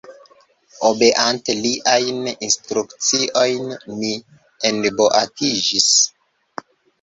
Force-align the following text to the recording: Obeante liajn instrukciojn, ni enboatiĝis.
Obeante 0.87 1.55
liajn 1.65 2.29
instrukciojn, 2.47 3.77
ni 3.99 4.11
enboatiĝis. 4.71 5.93